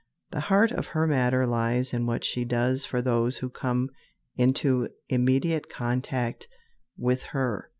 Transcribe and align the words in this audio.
The 0.31 0.39
heart 0.39 0.71
of 0.71 0.87
her 0.87 1.05
matter 1.05 1.45
lies 1.45 1.93
in 1.93 2.07
what 2.07 2.23
she 2.23 2.43
does 2.43 2.85
for 2.85 3.03
those 3.03 3.37
who 3.37 3.51
come 3.51 3.91
into 4.35 4.87
immediate 5.09 5.69
contact 5.69 6.47
with 6.97 7.21
her. 7.21 7.69